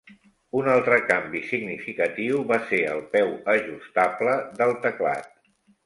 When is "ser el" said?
2.73-3.05